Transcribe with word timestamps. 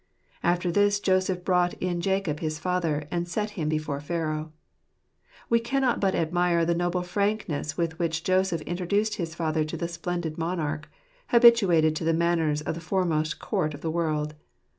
After 0.41 0.71
this 0.71 0.99
Joseph 0.99 1.43
brought 1.45 1.75
in 1.75 2.01
Jacob 2.01 2.39
his 2.39 2.57
father, 2.57 3.07
and 3.11 3.27
set 3.27 3.51
him 3.51 3.69
before 3.69 3.99
Pharaoh. 3.99 4.51
We 5.47 5.59
cannot 5.59 5.99
but 6.01 6.15
admire 6.15 6.65
the 6.65 6.73
noble 6.73 7.03
frankness 7.03 7.77
with 7.77 7.99
which 7.99 8.23
Joseph 8.23 8.61
introduced 8.61 9.17
his 9.17 9.35
father 9.35 9.63
to 9.63 9.77
the 9.77 9.87
splendid 9.87 10.39
monarch, 10.39 10.89
habituated 11.27 11.95
to 11.97 12.03
the 12.03 12.15
manners 12.15 12.61
of 12.61 12.73
the 12.73 12.81
foremost 12.81 13.37
court 13.37 13.75
of 13.75 13.81
the 13.81 13.91
world. 13.91 14.33